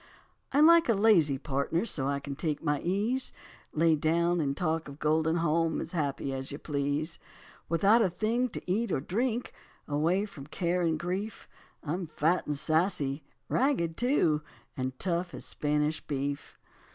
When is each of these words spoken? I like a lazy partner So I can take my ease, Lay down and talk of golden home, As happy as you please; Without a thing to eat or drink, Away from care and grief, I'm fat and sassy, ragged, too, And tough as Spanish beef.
I 0.51 0.61
like 0.61 0.89
a 0.89 0.95
lazy 0.95 1.37
partner 1.37 1.85
So 1.85 2.07
I 2.07 2.19
can 2.19 2.35
take 2.35 2.63
my 2.63 2.81
ease, 2.81 3.31
Lay 3.71 3.95
down 3.95 4.41
and 4.41 4.57
talk 4.57 4.87
of 4.87 4.97
golden 4.97 5.35
home, 5.35 5.79
As 5.79 5.91
happy 5.91 6.33
as 6.33 6.51
you 6.51 6.57
please; 6.57 7.19
Without 7.69 8.01
a 8.01 8.09
thing 8.09 8.49
to 8.49 8.61
eat 8.65 8.91
or 8.91 8.99
drink, 8.99 9.53
Away 9.87 10.25
from 10.25 10.47
care 10.47 10.81
and 10.81 10.97
grief, 10.97 11.47
I'm 11.83 12.07
fat 12.07 12.47
and 12.47 12.57
sassy, 12.57 13.21
ragged, 13.47 13.95
too, 13.95 14.41
And 14.75 14.97
tough 14.97 15.35
as 15.35 15.45
Spanish 15.45 16.01
beef. 16.07 16.57